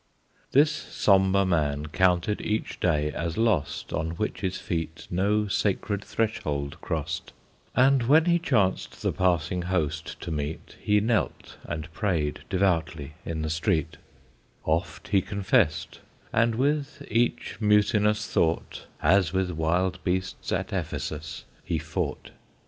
This 0.51 0.71
sombre 0.71 1.45
man 1.45 1.85
counted 1.85 2.41
each 2.41 2.79
day 2.79 3.11
as 3.11 3.37
lost 3.37 3.93
On 3.93 4.13
which 4.15 4.41
his 4.41 4.57
feet 4.57 5.05
no 5.11 5.47
sacred 5.47 6.03
threshold 6.03 6.81
crossed; 6.81 7.33
And 7.75 8.07
when 8.07 8.25
he 8.25 8.39
chanced 8.39 9.03
the 9.03 9.13
passing 9.13 9.61
Host 9.61 10.19
to 10.21 10.31
meet, 10.31 10.75
He 10.81 10.99
knelt 11.01 11.57
and 11.65 11.93
prayed 11.93 12.39
devoutly 12.49 13.13
in 13.25 13.43
the 13.43 13.49
street; 13.51 13.97
Oft 14.65 15.09
he 15.09 15.21
confessed; 15.21 15.99
and 16.33 16.55
with 16.55 17.03
each 17.07 17.57
mutinous 17.61 18.25
thought, 18.25 18.87
As 19.03 19.33
with 19.33 19.51
wild 19.51 20.03
beasts 20.03 20.51
at 20.51 20.73
Ephesus, 20.73 21.45
he 21.63 21.77
fought. 21.77 22.31